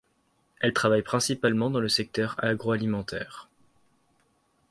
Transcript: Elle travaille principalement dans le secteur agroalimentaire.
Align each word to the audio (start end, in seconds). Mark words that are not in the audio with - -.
Elle 0.61 0.73
travaille 0.73 1.03
principalement 1.03 1.69
dans 1.69 1.79
le 1.79 1.87
secteur 1.87 2.35
agroalimentaire. 2.43 3.49